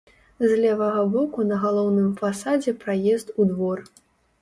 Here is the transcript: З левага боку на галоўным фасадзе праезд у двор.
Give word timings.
З 0.47 0.55
левага 0.63 1.03
боку 1.17 1.45
на 1.51 1.61
галоўным 1.67 2.09
фасадзе 2.25 2.77
праезд 2.85 3.27
у 3.39 3.51
двор. 3.55 3.89